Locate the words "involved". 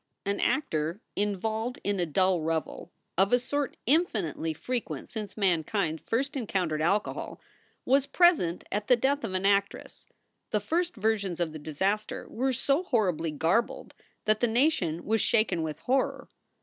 1.15-1.77